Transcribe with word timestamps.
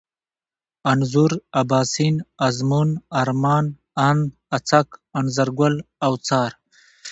انځور، 0.91 1.31
اباسين، 1.61 2.15
ازمون، 2.47 2.89
ارمان، 3.21 3.65
اند، 4.07 4.23
اڅک، 4.55 4.87
انځرگل، 5.19 5.75
اوڅار 6.07 6.51